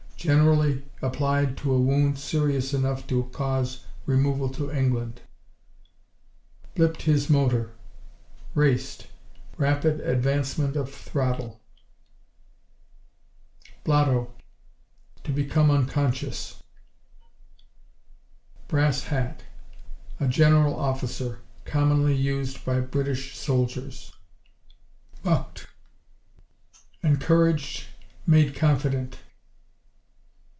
Generally 0.21 0.83
applied 1.01 1.57
to 1.57 1.73
a 1.73 1.81
wound 1.81 2.19
serious 2.19 2.75
enough 2.75 3.07
to 3.07 3.23
cause 3.33 3.83
removal 4.05 4.49
to 4.49 4.69
England. 4.71 5.21
Blipped 6.75 7.01
his 7.01 7.27
motor 7.27 7.71
Raced; 8.53 9.07
rapid 9.57 9.99
advancement 9.99 10.75
of 10.75 10.93
throttle. 10.93 11.59
Blotto 13.83 14.31
To 15.23 15.31
become 15.31 15.71
unconscious. 15.71 16.61
Brass 18.67 19.05
hat 19.05 19.41
A 20.19 20.27
General 20.27 20.75
Officer, 20.77 21.39
commonly 21.65 22.13
used 22.15 22.63
by 22.63 22.79
British 22.79 23.35
soldiers. 23.35 24.13
Bucked 25.23 25.65
Encouraged, 27.01 27.85
made 28.27 28.53
confident. 28.53 29.17